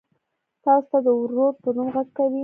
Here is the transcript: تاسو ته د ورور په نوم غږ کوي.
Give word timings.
تاسو 0.63 0.85
ته 0.91 0.97
د 1.05 1.07
ورور 1.19 1.53
په 1.61 1.69
نوم 1.75 1.87
غږ 1.95 2.07
کوي. 2.17 2.39